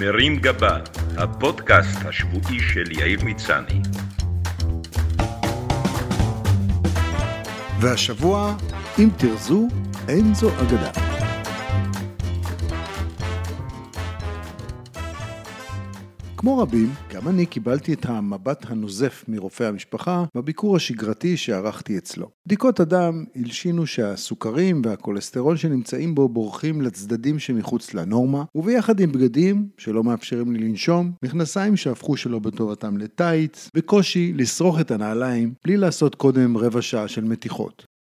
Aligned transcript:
מרים 0.00 0.36
גבה, 0.36 0.78
הפודקאסט 1.16 2.06
השבועי 2.06 2.60
של 2.60 2.92
יאיר 2.92 3.20
מצני. 3.24 3.80
והשבוע, 7.80 8.54
אם 8.98 9.08
תרזו, 9.16 9.68
אין 10.08 10.34
זו 10.34 10.50
אגדה. 10.50 11.05
כמו 16.36 16.58
רבים, 16.58 16.88
גם 17.14 17.28
אני 17.28 17.46
קיבלתי 17.46 17.92
את 17.92 18.06
המבט 18.06 18.70
הנוזף 18.70 19.24
מרופא 19.28 19.64
המשפחה 19.64 20.24
בביקור 20.34 20.76
השגרתי 20.76 21.36
שערכתי 21.36 21.98
אצלו. 21.98 22.28
בדיקות 22.46 22.80
הדם 22.80 23.24
הלשינו 23.36 23.86
שהסוכרים 23.86 24.82
והכולסטרול 24.84 25.56
שנמצאים 25.56 26.14
בו 26.14 26.28
בורחים 26.28 26.82
לצדדים 26.82 27.38
שמחוץ 27.38 27.94
לנורמה, 27.94 28.44
וביחד 28.54 29.00
עם 29.00 29.12
בגדים 29.12 29.68
שלא 29.78 30.04
מאפשרים 30.04 30.52
לי 30.52 30.58
לנשום, 30.58 31.12
מכנסיים 31.24 31.76
שהפכו 31.76 32.16
שלא 32.16 32.38
בטובתם 32.38 32.96
לטייץ, 32.96 33.70
וקושי 33.76 34.32
לשרוך 34.32 34.80
את 34.80 34.90
הנעליים 34.90 35.54
בלי 35.64 35.76
לעשות 35.76 36.14
קודם 36.14 36.56
רבע 36.56 36.82
שעה 36.82 37.08
של 37.08 37.24
מתיחות. 37.24 37.95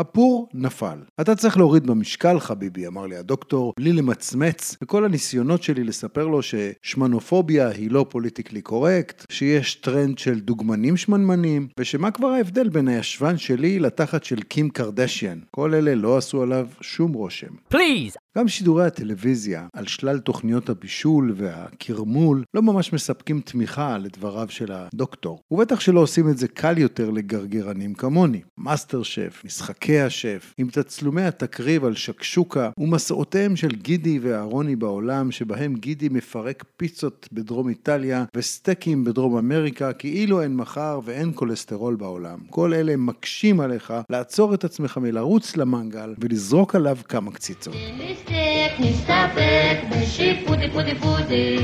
הפור 0.00 0.48
נפל. 0.54 0.98
אתה 1.20 1.34
צריך 1.34 1.56
להוריד 1.56 1.86
במשקל, 1.86 2.40
חביבי, 2.40 2.86
אמר 2.86 3.06
לי 3.06 3.16
הדוקטור, 3.16 3.72
בלי 3.78 3.92
למצמץ, 3.92 4.76
וכל 4.82 5.04
הניסיונות 5.04 5.62
שלי 5.62 5.84
לספר 5.84 6.26
לו 6.26 6.40
ששמנופוביה 6.42 7.68
היא 7.68 7.90
לא 7.90 8.06
politically 8.08 8.62
correct, 8.62 9.26
שיש 9.32 9.74
טרנד 9.74 10.18
של 10.18 10.40
דוגמנים 10.40 10.96
שמנמנים, 10.96 11.68
ושמה 11.78 12.10
כבר 12.10 12.28
ההבדל 12.28 12.68
בין 12.68 12.88
הישבן 12.88 13.38
שלי 13.38 13.78
לתחת 13.78 14.24
של 14.24 14.42
קים 14.42 14.70
קרדשיאן. 14.70 15.38
כל 15.50 15.74
אלה 15.74 15.94
לא 15.94 16.16
עשו 16.16 16.42
עליו 16.42 16.66
שום 16.80 17.12
רושם. 17.12 17.54
Please, 17.74 18.16
גם 18.38 18.48
שידורי 18.48 18.86
הטלוויזיה 18.86 19.66
על 19.72 19.86
שלל 19.86 20.18
תוכניות 20.18 20.68
הבישול 20.68 21.34
והקרמול 21.36 22.44
לא 22.54 22.62
ממש 22.62 22.92
מספקים 22.92 23.40
תמיכה 23.40 23.98
לדבריו 23.98 24.46
של 24.50 24.72
הדוקטור. 24.72 25.40
ובטח 25.50 25.80
שלא 25.80 26.00
עושים 26.00 26.28
את 26.28 26.38
זה 26.38 26.48
קל 26.48 26.78
יותר 26.78 27.10
לגרגרנים 27.10 27.94
כמוני. 27.94 28.40
מאסטר 28.58 29.02
שף, 29.02 29.42
משחקי 29.44 30.00
השף, 30.00 30.54
עם 30.58 30.68
תצלומי 30.70 31.22
התקריב 31.22 31.84
על 31.84 31.94
שקשוקה 31.94 32.70
ומסעותיהם 32.78 33.56
של 33.56 33.68
גידי 33.68 34.18
ואהרוני 34.18 34.76
בעולם, 34.76 35.30
שבהם 35.30 35.74
גידי 35.74 36.08
מפרק 36.08 36.64
פיצות 36.76 37.28
בדרום 37.32 37.68
איטליה 37.68 38.24
וסטייקים 38.36 39.04
בדרום 39.04 39.36
אמריקה, 39.36 39.92
כאילו 39.92 40.42
אין 40.42 40.56
מחר 40.56 41.00
ואין 41.04 41.32
כולסטרול 41.34 41.96
בעולם. 41.96 42.38
כל 42.50 42.74
אלה 42.74 42.96
מקשים 42.96 43.60
עליך 43.60 43.92
לעצור 44.10 44.54
את 44.54 44.64
עצמך 44.64 44.98
מלרוץ 44.98 45.56
למנגל 45.56 46.14
ולזרוק 46.18 46.74
עליו 46.74 46.96
כמה 47.08 47.32
קציצות. 47.32 47.74
נסתק, 48.20 48.80
נסתפק, 48.80 49.78
בשיפודי 49.90 50.70
פודי 50.70 50.94
פודי. 50.94 51.56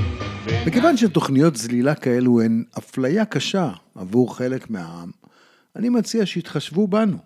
מכיוון 0.67 0.97
שתוכניות 0.97 1.57
זלילה 1.57 1.95
כאלו 1.95 2.41
הן 2.41 2.65
אפליה 2.79 3.25
קשה 3.25 3.71
עבור 3.95 4.37
חלק 4.37 4.71
מהעם, 4.71 5.11
אני 5.77 5.89
מציע 5.89 6.27
שיתחשבו 6.27 6.89
בנו, 6.89 7.17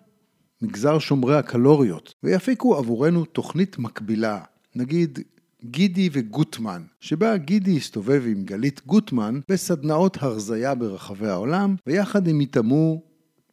מגזר 0.61 0.99
שומרי 0.99 1.37
הקלוריות, 1.37 2.13
ויפיקו 2.23 2.75
עבורנו 2.75 3.25
תוכנית 3.25 3.79
מקבילה, 3.79 4.39
נגיד 4.75 5.19
גידי 5.63 6.09
וגוטמן, 6.11 6.81
שבה 6.99 7.37
גידי 7.37 7.77
הסתובב 7.77 8.23
עם 8.25 8.43
גלית 8.43 8.81
גוטמן 8.85 9.39
בסדנאות 9.49 10.17
הרזייה 10.21 10.75
ברחבי 10.75 11.27
העולם, 11.27 11.75
ויחד 11.87 12.27
הם 12.27 12.41
יטעמו 12.41 13.01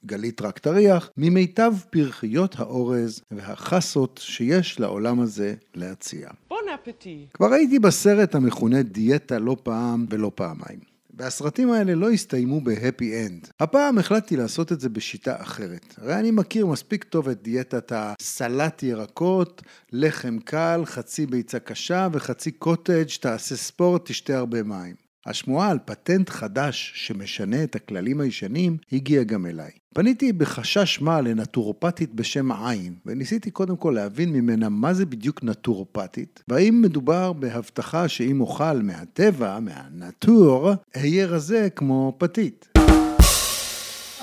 גלית 0.06 0.41
רק 0.41 0.58
תריח, 0.58 1.10
ממיטב 1.16 1.72
פריכיות 1.91 2.54
האורז 2.58 3.20
והחסות 3.30 4.20
שיש 4.22 4.80
לעולם 4.80 5.20
הזה 5.20 5.54
להציע. 5.74 6.28
Bon 6.48 6.58
appétit. 6.74 7.27
כבר 7.34 7.52
הייתי 7.52 7.78
בסרט 7.78 8.34
המכונה 8.34 8.82
דיאטה 8.82 9.38
לא 9.38 9.56
פעם 9.62 10.06
ולא 10.10 10.30
פעמיים. 10.34 10.98
והסרטים 11.19 11.70
האלה 11.70 11.94
לא 11.94 12.10
הסתיימו 12.10 12.60
ב 12.60 12.71
happy 12.71 13.27
end. 13.27 13.48
הפעם 13.60 13.98
החלטתי 13.98 14.36
לעשות 14.36 14.72
את 14.72 14.80
זה 14.80 14.88
בשיטה 14.88 15.42
אחרת. 15.42 15.94
הרי 15.96 16.15
אני 16.15 16.30
מכיר 16.30 16.66
מספיק 16.66 17.04
טוב 17.04 17.28
את 17.28 17.42
דיאטת 17.42 17.92
הסלט 17.94 18.82
ירקות, 18.82 19.62
לחם 19.92 20.38
קל, 20.44 20.82
חצי 20.84 21.26
ביצה 21.26 21.59
קשה 21.59 22.09
וחצי 22.12 22.50
קוטג', 22.50 23.06
תעשה 23.20 23.56
ספורט, 23.56 24.03
תשתה 24.04 24.38
הרבה 24.38 24.62
מים. 24.62 25.07
השמועה 25.26 25.70
על 25.70 25.78
פטנט 25.84 26.30
חדש 26.30 26.92
שמשנה 26.94 27.64
את 27.64 27.76
הכללים 27.76 28.20
הישנים 28.20 28.76
הגיעה 28.92 29.24
גם 29.24 29.46
אליי. 29.46 29.70
פניתי 29.94 30.32
בחשש 30.32 31.00
מה 31.00 31.20
לנטורופטית 31.20 32.14
בשם 32.14 32.52
עין, 32.52 32.94
וניסיתי 33.06 33.50
קודם 33.50 33.76
כל 33.76 33.90
להבין 33.90 34.32
ממנה 34.32 34.68
מה 34.68 34.94
זה 34.94 35.06
בדיוק 35.06 35.42
נטורופטית, 35.42 36.42
והאם 36.48 36.82
מדובר 36.82 37.32
בהבטחה 37.32 38.08
שאם 38.08 38.40
אוכל 38.40 38.82
מהטבע, 38.82 39.60
מה 39.60 39.85
nature, 39.85 40.70
אהיה 40.96 41.26
רזה 41.26 41.68
כמו 41.76 42.14
פתית. 42.18 42.68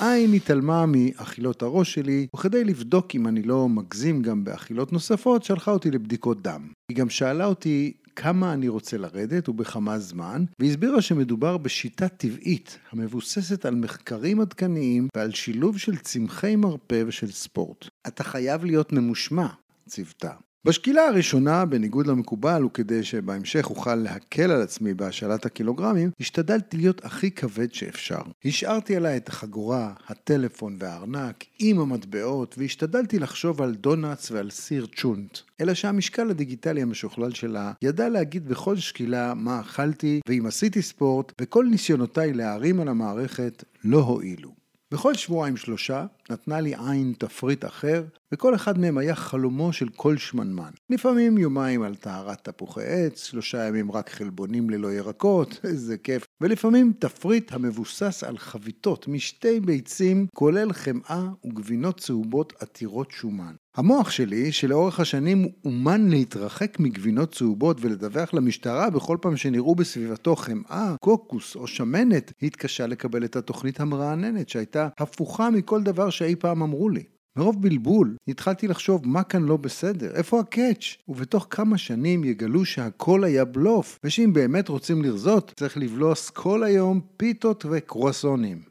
עין 0.00 0.34
התעלמה 0.34 0.84
מאכילות 0.86 1.62
הראש 1.62 1.94
שלי, 1.94 2.26
וכדי 2.36 2.64
לבדוק 2.64 3.14
אם 3.14 3.26
אני 3.26 3.42
לא 3.42 3.68
מגזים 3.68 4.22
גם 4.22 4.44
באכילות 4.44 4.92
נוספות, 4.92 5.42
שלחה 5.42 5.70
אותי 5.70 5.90
לבדיקות 5.90 6.42
דם. 6.42 6.68
היא 6.88 6.96
גם 6.96 7.10
שאלה 7.10 7.46
אותי 7.46 7.92
כמה 8.16 8.52
אני 8.52 8.68
רוצה 8.68 8.98
לרדת 8.98 9.48
ובכמה 9.48 9.98
זמן, 9.98 10.44
והסבירה 10.58 11.02
שמדובר 11.02 11.56
בשיטה 11.56 12.08
טבעית 12.08 12.78
המבוססת 12.90 13.66
על 13.66 13.74
מחקרים 13.74 14.40
עדכניים 14.40 15.08
ועל 15.16 15.32
שילוב 15.32 15.78
של 15.78 15.96
צמחי 15.96 16.56
מרפא 16.56 17.02
ושל 17.06 17.30
ספורט. 17.30 17.88
אתה 18.06 18.24
חייב 18.24 18.64
להיות 18.64 18.92
ממושמע, 18.92 19.46
ציוותה. 19.88 20.32
בשקילה 20.66 21.08
הראשונה, 21.08 21.64
בניגוד 21.64 22.06
למקובל, 22.06 22.64
וכדי 22.64 23.04
שבהמשך 23.04 23.70
אוכל 23.70 23.94
להקל 23.94 24.50
על 24.50 24.62
עצמי 24.62 24.94
בהשאלת 24.94 25.46
הקילוגרמים, 25.46 26.10
השתדלתי 26.20 26.76
להיות 26.76 27.04
הכי 27.04 27.30
כבד 27.30 27.74
שאפשר. 27.74 28.20
השארתי 28.44 28.96
עליי 28.96 29.16
את 29.16 29.28
החגורה, 29.28 29.92
הטלפון 30.08 30.76
והארנק 30.80 31.44
עם 31.58 31.80
המטבעות, 31.80 32.54
והשתדלתי 32.58 33.18
לחשוב 33.18 33.62
על 33.62 33.74
דונלדס 33.74 34.30
ועל 34.30 34.50
סיר 34.50 34.86
צ'ונט. 34.96 35.38
אלא 35.60 35.74
שהמשקל 35.74 36.30
הדיגיטלי 36.30 36.82
המשוכלל 36.82 37.30
שלה 37.30 37.72
ידע 37.82 38.08
להגיד 38.08 38.48
בכל 38.48 38.76
שקילה 38.76 39.34
מה 39.34 39.60
אכלתי, 39.60 40.20
ואם 40.28 40.46
עשיתי 40.46 40.82
ספורט, 40.82 41.32
וכל 41.40 41.66
ניסיונותיי 41.70 42.32
להערים 42.32 42.80
על 42.80 42.88
המערכת 42.88 43.64
לא 43.84 43.98
הועילו. 43.98 44.66
בכל 44.90 45.14
שבועיים 45.14 45.56
שלושה 45.56 46.06
נתנה 46.30 46.60
לי 46.60 46.74
עין 46.74 47.12
תפריט 47.18 47.64
אחר, 47.64 48.04
וכל 48.32 48.54
אחד 48.54 48.78
מהם 48.78 48.98
היה 48.98 49.14
חלומו 49.14 49.72
של 49.72 49.88
כל 49.88 50.16
שמנמן. 50.16 50.70
לפעמים 50.90 51.38
יומיים 51.38 51.82
על 51.82 51.94
טהרת 51.94 52.48
תפוחי 52.48 52.84
עץ, 52.84 53.24
שלושה 53.24 53.64
ימים 53.68 53.92
רק 53.92 54.10
חלבונים 54.10 54.70
ללא 54.70 54.92
ירקות, 54.92 55.60
איזה 55.64 55.98
כיף. 55.98 56.26
ולפעמים 56.40 56.92
תפריט 56.98 57.52
המבוסס 57.52 58.24
על 58.24 58.38
חביתות 58.38 59.08
משתי 59.08 59.60
ביצים, 59.60 60.26
כולל 60.34 60.72
חמאה 60.72 61.28
וגבינות 61.44 62.00
צהובות 62.00 62.52
עתירות 62.60 63.10
שומן. 63.10 63.54
המוח 63.76 64.10
שלי, 64.10 64.52
שלאורך 64.52 65.00
השנים 65.00 65.48
אומן 65.64 66.08
להתרחק 66.08 66.80
מגבינות 66.80 67.34
צהובות 67.34 67.76
ולדווח 67.80 68.34
למשטרה 68.34 68.90
בכל 68.90 69.16
פעם 69.20 69.36
שנראו 69.36 69.74
בסביבתו 69.74 70.36
חמאה, 70.36 70.94
קוקוס 71.00 71.56
או 71.56 71.66
שמנת, 71.66 72.32
התקשה 72.42 72.86
לקבל 72.86 73.24
את 73.24 73.36
התוכנית 73.36 73.80
המרעננת 73.80 74.48
שהייתה 74.48 74.88
הפוכה 74.98 75.50
מכל 75.50 75.82
דבר 75.82 76.10
שאי 76.10 76.36
פעם 76.36 76.62
אמרו 76.62 76.88
לי. 76.88 77.15
מרוב 77.36 77.62
בלבול, 77.62 78.16
התחלתי 78.28 78.68
לחשוב 78.68 79.08
מה 79.08 79.22
כאן 79.22 79.42
לא 79.42 79.56
בסדר, 79.56 80.10
איפה 80.14 80.40
הקאץ'? 80.40 80.96
ובתוך 81.08 81.46
כמה 81.50 81.78
שנים 81.78 82.24
יגלו 82.24 82.64
שהכל 82.64 83.24
היה 83.24 83.44
בלוף, 83.44 83.98
ושאם 84.04 84.32
באמת 84.32 84.68
רוצים 84.68 85.02
לרזות, 85.02 85.52
צריך 85.56 85.76
לבלוס 85.78 86.30
כל 86.30 86.62
היום 86.62 87.00
פיתות 87.16 87.64
וקרואסונים. 87.70 88.62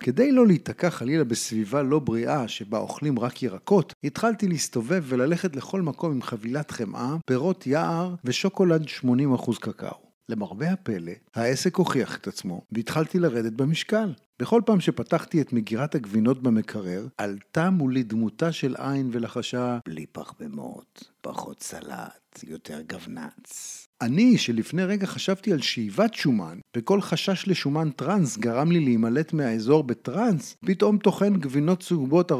כדי 0.00 0.32
לא 0.32 0.46
להיתקע 0.46 0.90
חלילה 0.90 1.24
בסביבה 1.24 1.82
לא 1.82 1.98
בריאה 1.98 2.48
שבה 2.48 2.78
אוכלים 2.78 3.18
רק 3.18 3.42
ירקות, 3.42 3.92
התחלתי 4.04 4.48
להסתובב 4.48 5.04
וללכת 5.06 5.56
לכל 5.56 5.82
מקום 5.82 6.12
עם 6.12 6.22
חבילת 6.22 6.70
חמאה, 6.70 7.16
פירות 7.26 7.66
יער 7.66 8.14
ושוקולד 8.24 8.84
80% 8.84 9.58
קקאו. 9.60 10.03
למרבה 10.28 10.70
הפלא, 10.72 11.12
העסק 11.34 11.76
הוכיח 11.76 12.16
את 12.16 12.26
עצמו, 12.26 12.62
והתחלתי 12.72 13.18
לרדת 13.18 13.52
במשקל. 13.52 14.12
בכל 14.38 14.62
פעם 14.66 14.80
שפתחתי 14.80 15.40
את 15.40 15.52
מגירת 15.52 15.94
הגבינות 15.94 16.42
במקרר, 16.42 17.06
עלתה 17.18 17.70
מולי 17.70 18.02
דמותה 18.02 18.52
של 18.52 18.74
עין 18.78 19.08
ולחשה 19.12 19.78
בלי 19.88 20.06
פחמימות, 20.06 21.10
פחות 21.20 21.62
סלט, 21.62 22.44
יותר 22.46 22.80
גבנץ. 22.80 23.80
אני, 24.00 24.38
שלפני 24.38 24.84
רגע 24.84 25.06
חשבתי 25.06 25.52
על 25.52 25.60
שאיבת 25.60 26.14
שומן, 26.14 26.58
וכל 26.76 27.00
חשש 27.00 27.48
לשומן 27.48 27.90
טראנס 27.90 28.36
גרם 28.38 28.72
לי 28.72 28.80
להימלט 28.80 29.32
מהאזור 29.32 29.82
בטראנס, 29.82 30.56
פתאום 30.66 30.98
טוחן 30.98 31.36
גבינות 31.36 31.80
צהובות 31.80 32.32
40% 32.32 32.34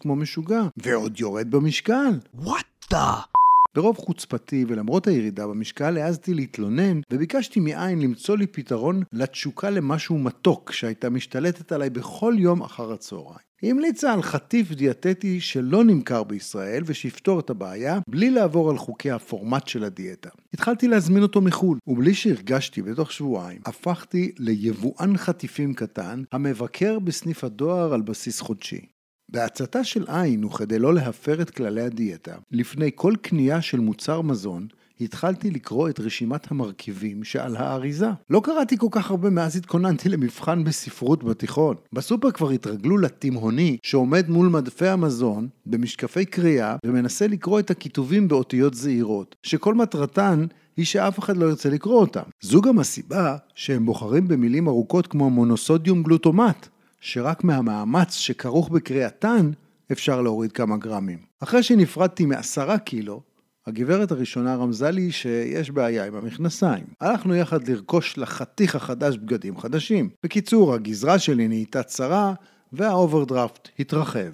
כמו 0.00 0.16
משוגע, 0.16 0.62
ועוד 0.76 1.20
יורד 1.20 1.50
במשקל. 1.50 2.18
what 2.36 2.92
the? 2.92 3.31
ברוב 3.74 3.96
חוצפתי 3.96 4.64
ולמרות 4.68 5.06
הירידה 5.06 5.46
במשקל 5.46 5.96
העזתי 5.96 6.34
להתלונן 6.34 7.00
וביקשתי 7.12 7.60
מעין 7.60 8.00
למצוא 8.00 8.36
לי 8.36 8.46
פתרון 8.46 9.02
לתשוקה 9.12 9.70
למשהו 9.70 10.18
מתוק 10.18 10.72
שהייתה 10.72 11.10
משתלטת 11.10 11.72
עליי 11.72 11.90
בכל 11.90 12.34
יום 12.38 12.62
אחר 12.62 12.92
הצהריים. 12.92 13.52
היא 13.62 13.70
המליצה 13.70 14.12
על 14.12 14.22
חטיף 14.22 14.72
דיאטטי 14.72 15.40
שלא 15.40 15.84
נמכר 15.84 16.22
בישראל 16.24 16.82
ושיפתור 16.86 17.40
את 17.40 17.50
הבעיה 17.50 17.98
בלי 18.08 18.30
לעבור 18.30 18.70
על 18.70 18.78
חוקי 18.78 19.10
הפורמט 19.10 19.68
של 19.68 19.84
הדיאטה. 19.84 20.30
התחלתי 20.54 20.88
להזמין 20.88 21.22
אותו 21.22 21.40
מחו"ל, 21.40 21.78
ובלי 21.86 22.14
שהרגשתי 22.14 22.82
בתוך 22.82 23.12
שבועיים, 23.12 23.60
הפכתי 23.66 24.32
ליבואן 24.38 25.16
חטיפים 25.16 25.74
קטן 25.74 26.22
המבקר 26.32 26.98
בסניף 26.98 27.44
הדואר 27.44 27.94
על 27.94 28.02
בסיס 28.02 28.40
חודשי. 28.40 28.86
בעצתה 29.32 29.84
של 29.84 30.04
עין, 30.08 30.44
וכדי 30.44 30.78
לא 30.78 30.94
להפר 30.94 31.42
את 31.42 31.50
כללי 31.50 31.82
הדיאטה, 31.82 32.34
לפני 32.50 32.90
כל 32.94 33.14
קנייה 33.22 33.62
של 33.62 33.80
מוצר 33.80 34.20
מזון, 34.20 34.66
התחלתי 35.00 35.50
לקרוא 35.50 35.88
את 35.88 36.00
רשימת 36.00 36.50
המרכיבים 36.50 37.24
שעל 37.24 37.56
האריזה. 37.56 38.08
לא 38.30 38.40
קראתי 38.44 38.76
כל 38.78 38.86
כך 38.90 39.10
הרבה 39.10 39.30
מאז 39.30 39.56
התכוננתי 39.56 40.08
למבחן 40.08 40.64
בספרות 40.64 41.24
בתיכון. 41.24 41.76
בסופר 41.92 42.30
כבר 42.30 42.50
התרגלו 42.50 42.98
לתימהוני 42.98 43.76
שעומד 43.82 44.30
מול 44.30 44.48
מדפי 44.48 44.88
המזון 44.88 45.48
במשקפי 45.66 46.24
קריאה 46.24 46.76
ומנסה 46.86 47.26
לקרוא 47.26 47.60
את 47.60 47.70
הכיתובים 47.70 48.28
באותיות 48.28 48.74
זעירות, 48.74 49.36
שכל 49.42 49.74
מטרתן 49.74 50.46
היא 50.76 50.84
שאף 50.84 51.18
אחד 51.18 51.36
לא 51.36 51.46
ירצה 51.46 51.70
לקרוא 51.70 52.00
אותם. 52.00 52.22
זו 52.40 52.60
גם 52.60 52.78
הסיבה 52.78 53.36
שהם 53.54 53.86
בוחרים 53.86 54.28
במילים 54.28 54.68
ארוכות 54.68 55.06
כמו 55.06 55.30
מונוסודיום 55.30 56.02
גלוטומט, 56.02 56.68
שרק 57.04 57.44
מהמאמץ 57.44 58.14
שכרוך 58.14 58.68
בקריאתן 58.68 59.50
אפשר 59.92 60.22
להוריד 60.22 60.52
כמה 60.52 60.76
גרמים. 60.76 61.18
אחרי 61.40 61.62
שנפרדתי 61.62 62.26
מעשרה 62.26 62.78
קילו, 62.78 63.20
הגברת 63.66 64.12
הראשונה 64.12 64.56
רמזה 64.56 64.90
לי 64.90 65.12
שיש 65.12 65.70
בעיה 65.70 66.06
עם 66.06 66.14
המכנסיים. 66.14 66.84
הלכנו 67.00 67.34
יחד 67.34 67.68
לרכוש 67.68 68.18
לחתיך 68.18 68.74
החדש 68.74 69.16
בגדים 69.16 69.58
חדשים. 69.58 70.10
בקיצור, 70.24 70.74
הגזרה 70.74 71.18
שלי 71.18 71.48
נהייתה 71.48 71.82
צרה, 71.82 72.34
והאוברדרפט 72.72 73.68
התרחב. 73.78 74.30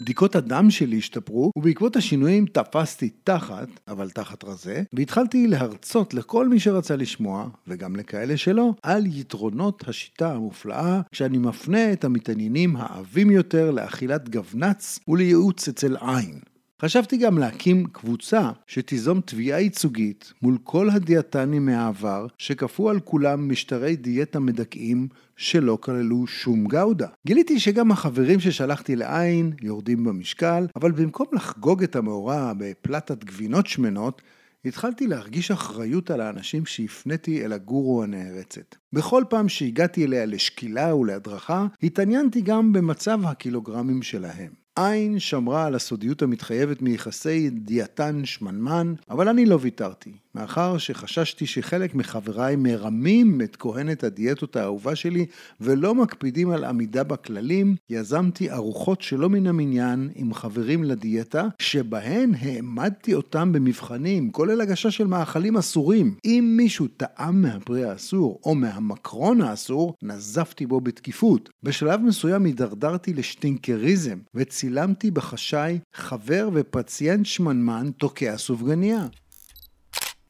בדיקות 0.00 0.36
הדם 0.36 0.70
שלי 0.70 0.98
השתפרו, 0.98 1.50
ובעקבות 1.56 1.96
השינויים 1.96 2.46
תפסתי 2.46 3.10
תחת, 3.24 3.68
אבל 3.88 4.10
תחת 4.10 4.44
רזה, 4.44 4.82
והתחלתי 4.92 5.46
להרצות 5.46 6.14
לכל 6.14 6.48
מי 6.48 6.60
שרצה 6.60 6.96
לשמוע, 6.96 7.48
וגם 7.66 7.96
לכאלה 7.96 8.36
שלא, 8.36 8.74
על 8.82 9.06
יתרונות 9.06 9.88
השיטה 9.88 10.32
המופלאה, 10.32 11.00
כשאני 11.12 11.38
מפנה 11.38 11.92
את 11.92 12.04
המתעניינים 12.04 12.76
העבים 12.76 13.30
יותר 13.30 13.70
לאכילת 13.70 14.28
גבנץ 14.28 14.98
ולייעוץ 15.08 15.68
אצל 15.68 15.96
עין. 15.96 16.40
חשבתי 16.82 17.16
גם 17.16 17.38
להקים 17.38 17.86
קבוצה 17.86 18.50
שתיזום 18.66 19.20
תביעה 19.20 19.60
ייצוגית 19.60 20.32
מול 20.42 20.58
כל 20.64 20.90
הדיאטנים 20.90 21.66
מהעבר 21.66 22.26
שכפו 22.38 22.90
על 22.90 23.00
כולם 23.00 23.48
משטרי 23.48 23.96
דיאטה 23.96 24.40
מדכאים 24.40 25.08
שלא 25.36 25.78
כללו 25.80 26.26
שום 26.26 26.66
גאודה. 26.66 27.06
גיליתי 27.26 27.60
שגם 27.60 27.92
החברים 27.92 28.40
ששלחתי 28.40 28.96
לעין 28.96 29.52
יורדים 29.62 30.04
במשקל, 30.04 30.66
אבל 30.76 30.92
במקום 30.92 31.26
לחגוג 31.32 31.82
את 31.82 31.96
המאורע 31.96 32.52
בפלטת 32.58 33.24
גבינות 33.24 33.66
שמנות, 33.66 34.22
התחלתי 34.64 35.06
להרגיש 35.06 35.50
אחריות 35.50 36.10
על 36.10 36.20
האנשים 36.20 36.66
שהפניתי 36.66 37.44
אל 37.44 37.52
הגורו 37.52 38.02
הנערצת. 38.02 38.74
בכל 38.92 39.24
פעם 39.28 39.48
שהגעתי 39.48 40.04
אליה 40.04 40.26
לשקילה 40.26 40.94
ולהדרכה, 40.94 41.66
התעניינתי 41.82 42.40
גם 42.40 42.72
במצב 42.72 43.20
הקילוגרמים 43.24 44.02
שלהם. 44.02 44.67
עין 44.78 45.18
שמרה 45.18 45.66
על 45.66 45.74
הסודיות 45.74 46.22
המתחייבת 46.22 46.82
מיחסי 46.82 47.50
דיאטן 47.50 48.24
שמנמן, 48.24 48.94
אבל 49.10 49.28
אני 49.28 49.46
לא 49.46 49.58
ויתרתי. 49.60 50.12
מאחר 50.38 50.78
שחששתי 50.78 51.46
שחלק 51.46 51.94
מחבריי 51.94 52.56
מרמים 52.56 53.40
את 53.40 53.56
כהנת 53.56 54.04
הדיאטות 54.04 54.56
האהובה 54.56 54.96
שלי 54.96 55.26
ולא 55.60 55.94
מקפידים 55.94 56.50
על 56.50 56.64
עמידה 56.64 57.04
בכללים, 57.04 57.76
יזמתי 57.90 58.50
ארוחות 58.50 59.02
שלא 59.02 59.28
מן 59.28 59.46
המניין 59.46 60.08
עם 60.14 60.34
חברים 60.34 60.84
לדיאטה, 60.84 61.48
שבהן 61.58 62.32
העמדתי 62.40 63.14
אותם 63.14 63.52
במבחנים, 63.52 64.30
כולל 64.30 64.60
הגשה 64.60 64.90
של 64.90 65.06
מאכלים 65.06 65.56
אסורים. 65.56 66.14
אם 66.24 66.54
מישהו 66.56 66.86
טעם 66.96 67.42
מהפרי 67.42 67.84
האסור 67.84 68.40
או 68.44 68.54
מהמקרון 68.54 69.42
האסור, 69.42 69.94
נזפתי 70.02 70.66
בו 70.66 70.80
בתקיפות. 70.80 71.50
בשלב 71.62 72.00
מסוים 72.00 72.44
הידרדרתי 72.44 73.14
לשטינקריזם, 73.14 74.18
וצילמתי 74.34 75.10
בחשאי 75.10 75.78
חבר 75.94 76.48
ופציינט 76.52 77.26
שמנמן 77.26 77.90
תוקע 77.98 78.36
סופגניה. 78.36 79.06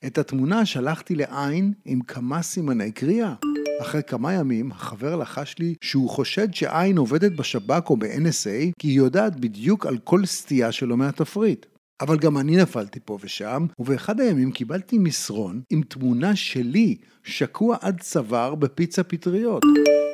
את 0.07 0.19
התמונה 0.19 0.67
שלחתי 0.67 1.15
לעין 1.15 1.73
עם 1.85 2.01
כמה 2.01 2.43
סימני 2.43 2.93
קריאה. 2.93 3.35
אחרי 3.81 4.03
כמה 4.07 4.33
ימים, 4.33 4.73
החבר 4.73 5.17
לחש 5.17 5.55
לי 5.59 5.75
שהוא 5.81 6.11
חושד 6.11 6.55
שעין 6.55 6.99
עובדת 6.99 7.33
בשב"כ 7.33 7.91
או 7.91 7.97
ב-NSA, 7.97 8.73
כי 8.79 8.89
היא 8.89 8.97
יודעת 8.97 9.41
בדיוק 9.41 9.87
על 9.87 9.99
כל 9.99 10.27
סטייה 10.27 10.73
שלו 10.73 10.97
מהתפריט. 10.97 11.67
אבל 12.01 12.19
גם 12.19 12.39
אני 12.39 12.57
נפלתי 12.57 13.01
פה 13.05 13.19
ושם, 13.21 13.67
ובאחד 13.79 14.21
הימים 14.21 14.53
קיבלתי 14.53 14.99
מסרון 14.99 15.63
עם 15.71 15.83
תמונה 15.83 16.37
שלי 16.37 16.97
שקוע 17.25 17.77
עד 17.81 18.01
צוואר 18.01 18.55
בפיצה 18.55 19.03
פטריות. 19.03 19.63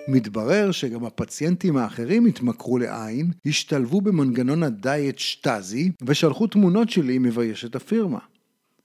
מתברר 0.09 0.71
שגם 0.71 1.05
הפציינטים 1.05 1.77
האחרים 1.77 2.27
התמכרו 2.27 2.79
לעין, 2.79 3.31
השתלבו 3.47 4.01
במנגנון 4.01 4.63
הדיאט 4.63 5.19
שטאזי, 5.19 5.93
ושלחו 6.07 6.47
תמונות 6.47 6.91
שלי 6.91 7.19
מביישת 7.19 7.77
הפירמה. 7.77 8.19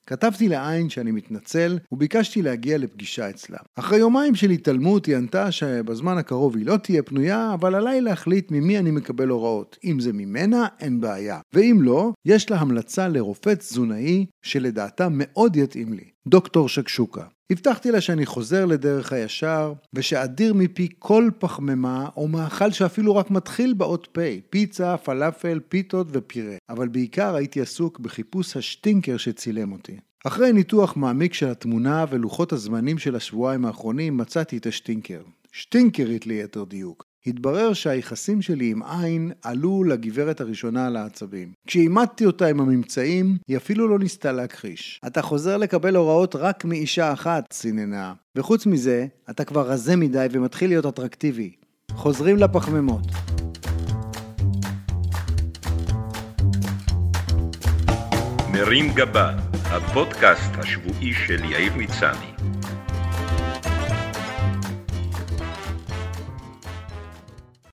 כתבתי 0.10 0.48
לעין 0.48 0.90
שאני 0.90 1.12
מתנצל, 1.12 1.78
וביקשתי 1.92 2.42
להגיע 2.42 2.78
לפגישה 2.78 3.30
אצלה. 3.30 3.58
אחרי 3.76 3.98
יומיים 3.98 4.36
של 4.36 4.50
התעלמות 4.50 5.06
היא 5.06 5.18
ענתה 5.18 5.52
שבזמן 5.52 6.18
הקרוב 6.18 6.56
היא 6.56 6.66
לא 6.66 6.78
תהיה 6.78 7.04
פנויה, 7.04 7.54
אבל 7.54 7.76
עליי 7.76 8.02
להחליט 8.02 8.52
ממי 8.52 8.80
אני 8.80 8.92
מקבל 8.92 9.28
הוראות. 9.28 9.78
אם 9.84 10.00
זה 10.00 10.14
ממנה, 10.14 10.68
אין 10.80 11.02
בעיה. 11.02 11.40
ואם 11.54 11.80
לא, 11.82 12.12
יש 12.26 12.52
לה 12.52 12.58
המלצה 12.58 13.08
לרופא 13.08 13.54
תזונאי 13.54 14.26
שלדעתה 14.42 15.08
מאוד 15.12 15.56
יתאים 15.56 15.94
לי. 15.94 16.10
דוקטור 16.30 16.70
שקשוקה. 16.70 17.24
הבטחתי 17.52 17.92
לה 17.92 18.02
שאני 18.02 18.26
חוזר 18.26 18.66
לדרך 18.66 19.14
הישר, 19.14 19.74
ושאדיר 19.94 20.54
מפי 20.54 20.88
כל 21.00 21.30
פחמימה 21.40 22.10
או 22.18 22.28
מאכל 22.28 22.72
שאפילו 22.72 23.16
רק 23.16 23.32
מתחיל 23.32 23.74
באות 23.74 24.08
פ', 24.12 24.20
פיצה, 24.50 24.98
פלאפל, 24.98 25.60
פיתות 25.70 26.08
ופירה. 26.12 26.56
אבל 26.70 26.88
בעיקר 26.88 27.36
הייתי 27.36 27.62
עסוק 27.62 28.00
בחיפוש 28.00 28.58
השטינקר 28.58 29.18
שצילם 29.18 29.72
אותי. 29.72 29.98
אחרי 30.26 30.54
ניתוח 30.54 30.98
מעמיק 30.98 31.34
של 31.34 31.48
התמונה 31.48 32.06
ולוחות 32.10 32.54
הזמנים 32.54 32.98
של 32.98 33.16
השבועיים 33.16 33.66
האחרונים, 33.66 34.18
מצאתי 34.18 34.58
את 34.58 34.66
השטינקר. 34.66 35.22
שטינקרית 35.52 36.28
ליתר 36.28 36.64
דיוק. 36.64 37.09
התברר 37.28 37.74
שהיחסים 37.74 38.42
שלי 38.42 38.72
עם 38.72 38.84
עין 38.84 39.32
עלו 39.44 39.84
לגברת 39.84 40.42
הראשונה 40.42 40.88
על 40.88 40.96
העצבים. 40.96 41.52
כשאימדתי 41.68 42.26
אותה 42.26 42.48
עם 42.48 42.60
הממצאים, 42.60 43.38
היא 43.48 43.58
אפילו 43.58 43.88
לא 43.88 44.00
ניסתה 44.00 44.32
להכחיש. 44.32 45.02
אתה 45.08 45.22
חוזר 45.22 45.58
לקבל 45.58 45.96
הוראות 45.96 46.36
רק 46.36 46.66
מאישה 46.66 47.14
אחת, 47.14 47.54
סיננה. 47.54 48.14
וחוץ 48.36 48.66
מזה, 48.66 49.08
אתה 49.30 49.46
כבר 49.46 49.72
רזה 49.72 49.96
מדי 49.96 50.28
ומתחיל 50.32 50.70
להיות 50.70 50.86
אטרקטיבי. 50.86 51.52
חוזרים 51.92 52.38
לפחמימות. 52.38 53.06
מרים 58.52 58.86
גבה, 58.96 59.38
הפודקאסט 59.54 60.52
השבועי 60.58 61.14
של 61.14 61.44
יאיר 61.44 61.74
מצני. 61.76 62.39